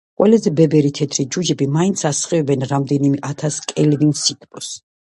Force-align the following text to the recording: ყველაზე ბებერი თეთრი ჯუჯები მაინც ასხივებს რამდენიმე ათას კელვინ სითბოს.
ყველაზე 0.19 0.53
ბებერი 0.59 0.89
თეთრი 0.99 1.25
ჯუჯები 1.35 1.69
მაინც 1.77 2.05
ასხივებს 2.13 2.67
რამდენიმე 2.75 3.23
ათას 3.33 3.63
კელვინ 3.71 4.21
სითბოს. 4.27 4.77